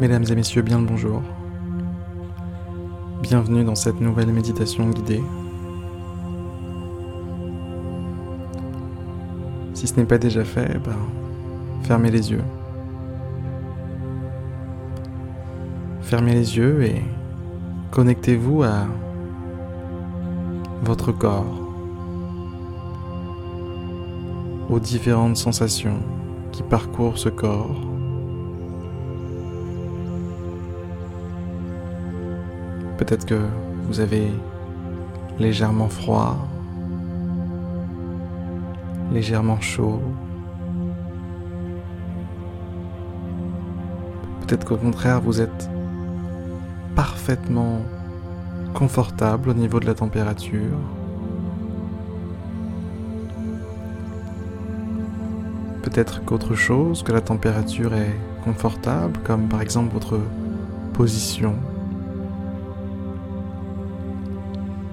[0.00, 1.22] Mesdames et messieurs, bien le bonjour.
[3.20, 5.24] Bienvenue dans cette nouvelle méditation guidée.
[9.74, 10.94] Si ce n'est pas déjà fait, ben,
[11.82, 12.44] fermez les yeux.
[16.02, 17.02] Fermez les yeux et
[17.90, 18.86] connectez-vous à
[20.84, 21.58] votre corps,
[24.70, 25.98] aux différentes sensations
[26.52, 27.87] qui parcourent ce corps.
[32.98, 33.40] Peut-être que
[33.86, 34.28] vous avez
[35.38, 36.36] légèrement froid,
[39.12, 40.02] légèrement chaud.
[44.40, 45.70] Peut-être qu'au contraire, vous êtes
[46.96, 47.82] parfaitement
[48.74, 50.78] confortable au niveau de la température.
[55.82, 60.18] Peut-être qu'autre chose, que la température est confortable, comme par exemple votre
[60.94, 61.54] position,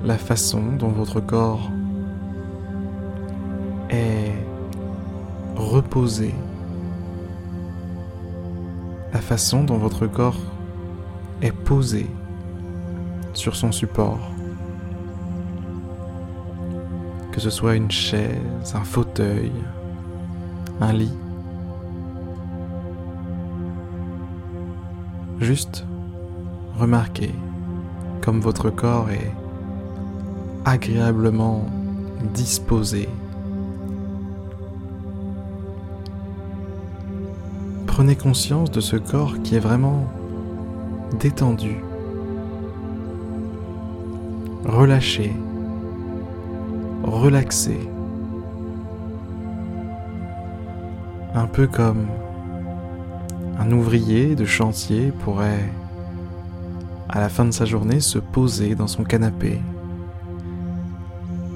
[0.05, 1.71] la façon dont votre corps
[3.89, 4.33] est
[5.55, 6.31] reposé,
[9.11, 10.37] la façon dont votre corps
[11.41, 12.05] est posé
[13.33, 14.19] sur son support.
[17.31, 19.51] Que ce soit une chaise, un fauteuil,
[20.81, 21.17] un lit.
[25.39, 25.83] Juste
[26.77, 27.33] remarquez
[28.21, 29.31] comme votre corps est
[30.65, 31.63] agréablement
[32.33, 33.07] disposé.
[37.85, 40.05] Prenez conscience de ce corps qui est vraiment
[41.19, 41.77] détendu,
[44.65, 45.33] relâché,
[47.03, 47.79] relaxé.
[51.35, 52.07] Un peu comme
[53.59, 55.69] un ouvrier de chantier pourrait,
[57.07, 59.61] à la fin de sa journée, se poser dans son canapé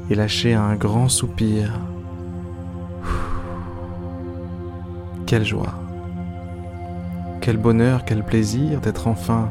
[0.09, 1.71] et lâcher un grand soupir.
[5.25, 5.75] Quelle joie,
[7.41, 9.49] quel bonheur, quel plaisir d'être enfin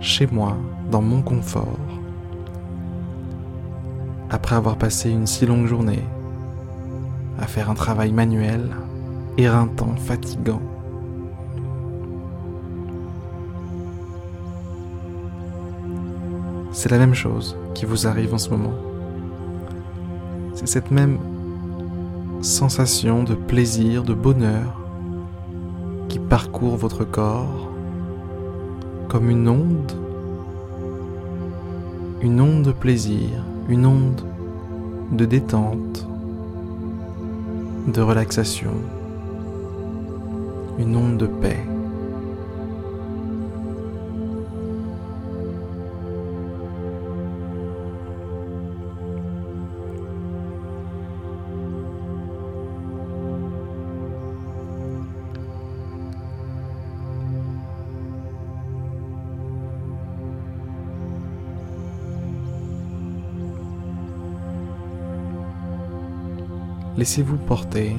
[0.00, 0.56] chez moi,
[0.90, 1.78] dans mon confort
[4.30, 6.04] après avoir passé une si longue journée
[7.38, 8.68] à faire un travail manuel,
[9.36, 10.60] éreintant, fatigant.
[16.72, 18.87] C'est la même chose qui vous arrive en ce moment.
[20.58, 21.18] C'est cette même
[22.42, 24.80] sensation de plaisir, de bonheur
[26.08, 27.70] qui parcourt votre corps
[29.08, 29.92] comme une onde,
[32.22, 34.20] une onde de plaisir, une onde
[35.12, 36.08] de détente,
[37.86, 38.74] de relaxation,
[40.80, 41.64] une onde de paix.
[66.98, 67.96] Laissez-vous porter.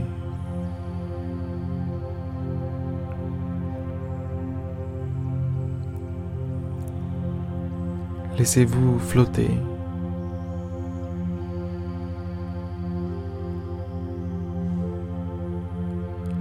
[8.38, 9.52] Laissez-vous flotter.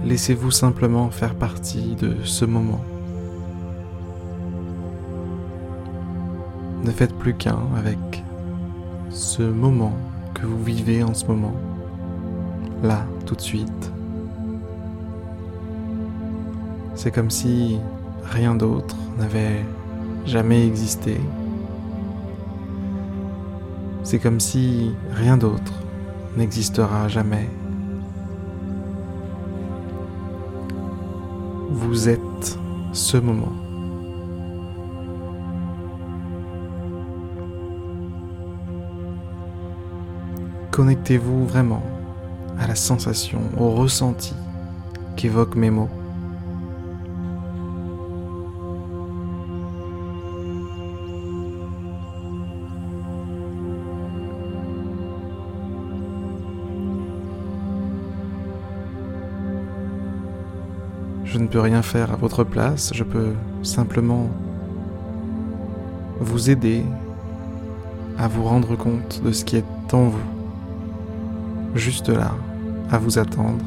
[0.03, 2.83] Laissez-vous simplement faire partie de ce moment.
[6.83, 8.21] Ne faites plus qu'un avec
[9.11, 9.93] ce moment
[10.33, 11.53] que vous vivez en ce moment
[12.83, 13.91] là, tout de suite.
[16.95, 17.79] C'est comme si
[18.23, 19.65] rien d'autre n'avait
[20.25, 21.19] jamais existé.
[24.03, 25.73] C'est comme si rien d'autre
[26.35, 27.49] n'existera jamais.
[31.69, 32.59] Vous êtes
[32.91, 33.53] ce moment.
[40.71, 41.83] Connectez-vous vraiment
[42.59, 44.33] à la sensation, au ressenti
[45.15, 45.89] qu'évoquent mes mots.
[61.23, 64.29] Je ne peux rien faire à votre place, je peux simplement
[66.19, 66.83] vous aider
[68.17, 70.19] à vous rendre compte de ce qui est en vous,
[71.75, 72.31] juste là,
[72.91, 73.65] à vous attendre.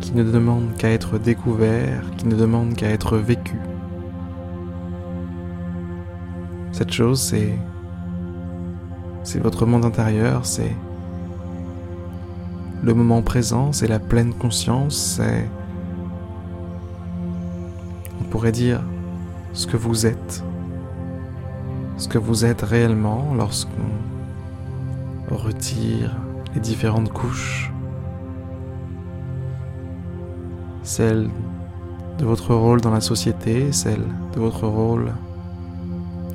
[0.00, 3.56] qui ne demande qu'à être découvert, qui ne demande qu'à être vécu.
[6.72, 7.58] Cette chose, c'est
[9.24, 10.74] c'est votre monde intérieur, c'est
[12.82, 15.48] le moment présent, c'est la pleine conscience, c'est
[18.20, 18.82] on pourrait dire
[19.52, 20.44] ce que vous êtes,
[22.02, 23.70] ce que vous êtes réellement lorsqu'on
[25.30, 26.16] retire
[26.52, 27.72] les différentes couches,
[30.82, 31.30] celle
[32.18, 34.02] de votre rôle dans la société, celle
[34.34, 35.12] de votre rôle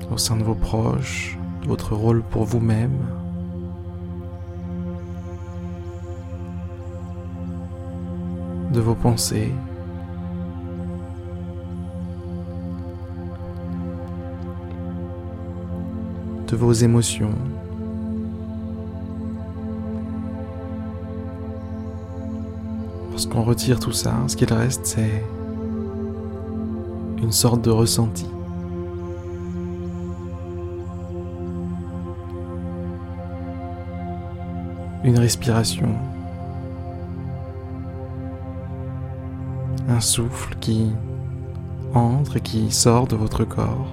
[0.10, 2.98] au sein de vos proches, de votre rôle pour vous-même.
[8.74, 9.52] de vos pensées,
[16.48, 17.34] de vos émotions.
[23.12, 25.24] Lorsqu'on retire tout ça, ce qu'il reste, c'est
[27.22, 28.26] une sorte de ressenti.
[35.04, 35.90] Une respiration.
[39.90, 40.92] Un souffle qui
[41.94, 43.88] entre et qui sort de votre corps.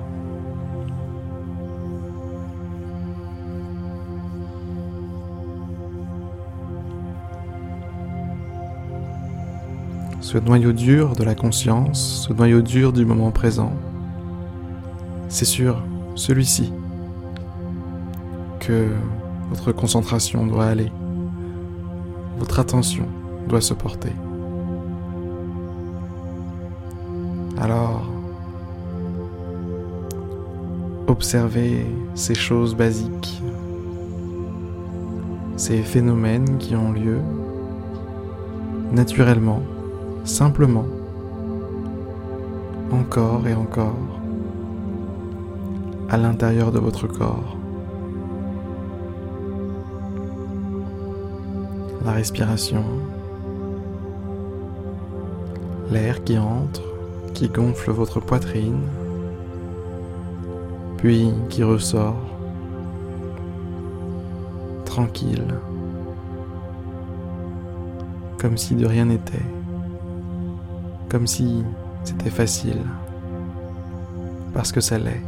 [10.24, 13.74] Ce noyau dur de la conscience, ce noyau dur du moment présent,
[15.28, 15.82] c'est sur
[16.14, 16.72] celui-ci
[18.58, 18.88] que
[19.50, 20.90] votre concentration doit aller,
[22.38, 23.06] votre attention
[23.48, 24.14] doit se porter.
[27.60, 28.08] Alors,
[31.06, 33.42] observez ces choses basiques,
[35.58, 37.18] ces phénomènes qui ont lieu
[38.90, 39.60] naturellement
[40.24, 40.86] simplement,
[42.90, 44.20] encore et encore,
[46.08, 47.56] à l'intérieur de votre corps.
[52.04, 52.84] La respiration,
[55.90, 56.82] l'air qui entre,
[57.34, 58.80] qui gonfle votre poitrine,
[60.96, 62.16] puis qui ressort,
[64.84, 65.54] tranquille,
[68.38, 69.53] comme si de rien n'était
[71.14, 71.62] comme si
[72.02, 72.82] c'était facile,
[74.52, 75.22] parce que ça l'est.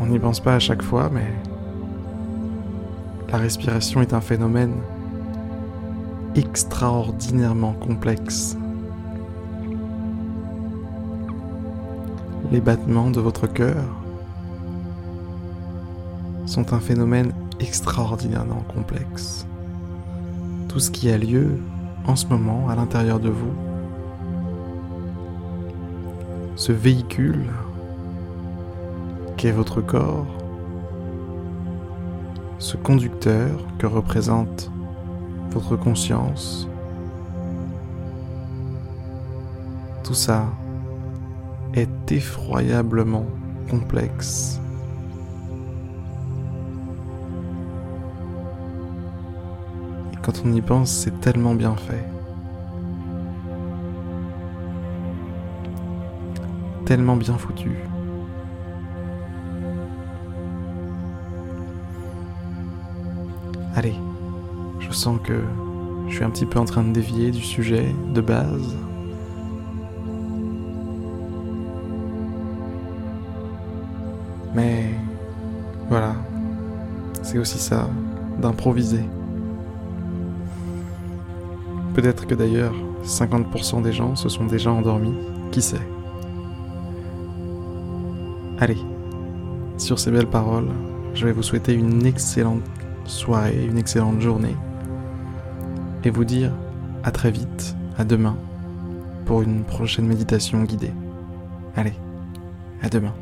[0.00, 1.26] On n'y pense pas à chaque fois, mais
[3.32, 4.76] la respiration est un phénomène
[6.36, 8.56] extraordinairement complexe.
[12.52, 14.03] Les battements de votre cœur
[16.46, 19.46] sont un phénomène extraordinairement complexe.
[20.68, 21.58] Tout ce qui a lieu
[22.06, 23.54] en ce moment à l'intérieur de vous,
[26.56, 27.46] ce véhicule
[29.36, 30.26] qu'est votre corps,
[32.58, 34.70] ce conducteur que représente
[35.50, 36.68] votre conscience,
[40.02, 40.46] tout ça
[41.74, 43.26] est effroyablement
[43.70, 44.60] complexe.
[50.24, 52.02] Quand on y pense, c'est tellement bien fait.
[56.86, 57.72] Tellement bien foutu.
[63.74, 63.92] Allez,
[64.80, 65.42] je sens que
[66.08, 68.74] je suis un petit peu en train de dévier du sujet de base.
[74.54, 74.88] Mais
[75.90, 76.14] voilà,
[77.22, 77.90] c'est aussi ça,
[78.40, 79.04] d'improviser.
[81.94, 82.74] Peut-être que d'ailleurs
[83.04, 85.14] 50% des gens se sont déjà endormis,
[85.52, 85.76] qui sait?
[88.58, 88.78] Allez,
[89.78, 90.68] sur ces belles paroles,
[91.14, 92.62] je vais vous souhaiter une excellente
[93.04, 94.56] soirée, une excellente journée,
[96.02, 96.50] et vous dire
[97.04, 98.36] à très vite, à demain,
[99.24, 100.92] pour une prochaine méditation guidée.
[101.76, 101.94] Allez,
[102.82, 103.14] à demain.